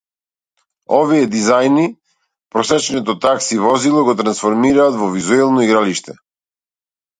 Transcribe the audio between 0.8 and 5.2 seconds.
Овие дизајни, просечното такси возило го трансформираат во